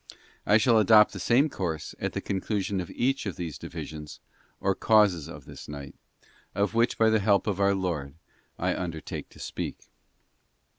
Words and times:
I 0.47 0.57
shall 0.57 0.79
adopt 0.79 1.13
the 1.13 1.19
same 1.19 1.47
course 1.47 1.93
at 1.99 2.13
the 2.13 2.21
conclusion 2.21 2.79
of 2.81 2.89
each 2.89 3.27
of 3.27 3.35
these 3.35 3.59
divisions 3.59 4.19
or 4.59 4.73
causes 4.73 5.29
of 5.29 5.45
this 5.45 5.67
night, 5.69 5.93
of 6.55 6.73
which 6.73 6.97
by 6.97 7.11
the 7.11 7.19
help 7.19 7.45
of 7.45 7.59
our 7.59 7.75
Lord 7.75 8.15
I 8.57 8.73
undertake 8.73 9.29
to 9.29 9.37
speak. 9.39 9.77